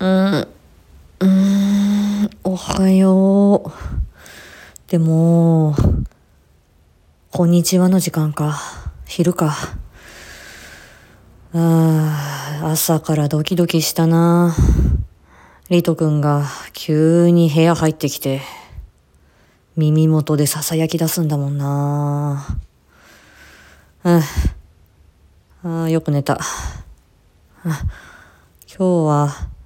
[0.00, 0.48] うん、
[1.18, 3.70] うん、おはよう。
[4.86, 5.74] でも、
[7.32, 8.60] こんにちはの時間か。
[9.06, 9.56] 昼か。
[11.52, 14.54] ああ、朝からドキドキしたな。
[15.68, 16.44] リト君が
[16.74, 18.40] 急に部屋入ってきて、
[19.74, 22.46] 耳元で囁き出すんだもんな。
[24.04, 24.20] うん
[25.64, 26.38] ああ、よく寝た。
[27.64, 27.74] 今
[28.78, 29.57] 日は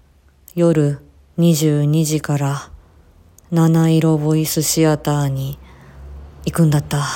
[0.55, 1.01] 夜
[1.39, 2.71] 22時から
[3.51, 5.59] 七色ボイスシアターに
[6.45, 7.07] 行くんだった。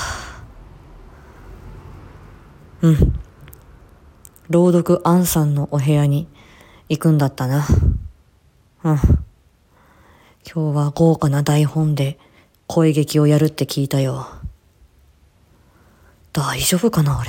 [2.80, 3.12] うん。
[4.48, 6.28] 朗読アンさんのお部屋に
[6.88, 7.66] 行くんだったな。
[8.84, 8.96] うん。
[10.50, 12.18] 今日は豪華な台本で
[12.66, 14.28] 声劇をやるって聞いたよ。
[16.32, 17.28] 大丈夫かな俺。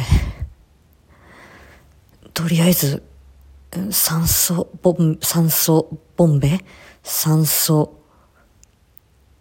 [2.34, 3.04] とりあえず、
[3.92, 6.64] 酸素ボン、酸素ボンベ？
[7.04, 8.02] 酸素、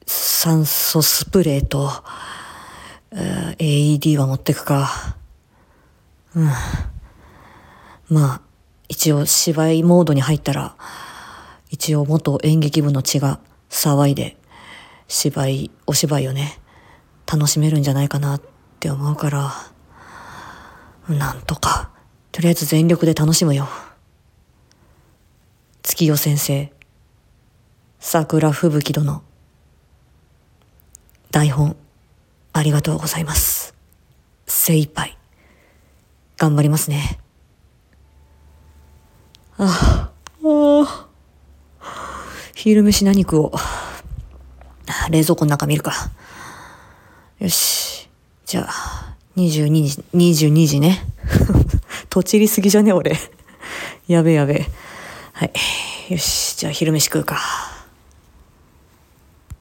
[0.07, 1.91] 酸素スプレーと、
[3.13, 5.17] AED は持ってくか。
[6.35, 6.51] うん。
[8.09, 8.41] まあ、
[8.89, 10.77] 一応芝居モードに入ったら、
[11.71, 14.37] 一応元演劇部の血が騒いで、
[15.09, 16.61] 芝居、お芝居をね、
[17.27, 18.43] 楽しめるんじゃないかなっ
[18.79, 19.53] て思うから、
[21.09, 21.91] なんとか、
[22.33, 23.69] とりあえず全力で楽しむよ。
[25.97, 26.71] 月夜先生、
[28.01, 29.23] 桜吹雪殿、
[31.31, 31.75] 台本、
[32.53, 33.75] ありがとうございます。
[34.47, 35.17] 精一杯、
[36.37, 37.19] 頑張りますね。
[39.57, 40.13] あ
[40.45, 41.09] あ、
[42.55, 43.53] 昼飯何食おう。
[45.11, 45.95] 冷蔵庫の中見るか。
[47.39, 48.11] よし。
[48.45, 51.07] じゃあ、22時、22時ね。
[52.11, 53.19] とちりすぎじゃね俺。
[54.09, 54.67] やべやべ。
[55.39, 55.53] はい。
[56.09, 56.57] よし。
[56.57, 57.76] じゃあ昼飯食うか。